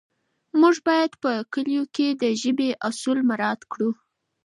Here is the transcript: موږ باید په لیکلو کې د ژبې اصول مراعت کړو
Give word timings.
موږ 0.61 0.75
باید 0.87 1.11
په 1.21 1.29
لیکلو 1.37 1.83
کې 1.95 2.07
د 2.21 2.23
ژبې 2.41 2.69
اصول 2.87 3.19
مراعت 3.29 3.61
کړو 3.71 3.89